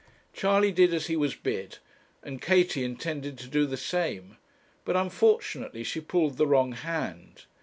Charley 0.33 0.71
did 0.71 0.95
as 0.95 1.05
he 1.05 1.15
was 1.15 1.35
bid, 1.35 1.77
and 2.23 2.41
Katie 2.41 2.83
intended 2.83 3.37
to 3.37 3.47
do 3.47 3.67
the 3.67 3.77
same; 3.77 4.37
but 4.83 4.95
unfortunately 4.97 5.83
she 5.83 6.01
pulled 6.01 6.37
the 6.37 6.47
wrong 6.47 6.71
hand. 6.71 7.43